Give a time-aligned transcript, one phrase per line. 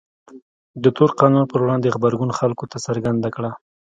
[0.83, 3.51] د تور قانون پر وړاندې غبرګون خلکو ته څرګنده کړه.